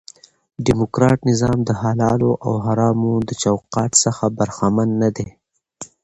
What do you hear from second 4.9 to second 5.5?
نه دي.